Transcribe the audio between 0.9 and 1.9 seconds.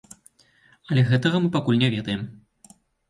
Але мы гэтага пакуль не